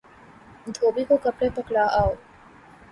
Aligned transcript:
دھوبی 0.75 1.03
کو 1.09 1.15
کپڑے 1.23 1.49
پکڑا 1.55 1.85
او 1.99 2.09